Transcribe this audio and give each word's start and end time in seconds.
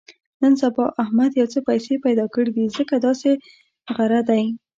نن 0.41 0.53
سبا 0.61 0.85
احمد 1.03 1.31
یو 1.39 1.47
څه 1.53 1.59
پیسې 1.69 1.93
پیدا 2.05 2.25
کړې 2.33 2.51
دي، 2.55 2.65
ځکه 2.77 2.93
داسې 3.05 3.31
غره 3.95 4.21
دی. 4.29 4.43